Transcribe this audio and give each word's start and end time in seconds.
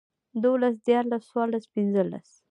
دولس 0.43 0.75
ديارلس 0.85 1.23
څوارلس 1.29 1.65
پنځلس 1.73 2.29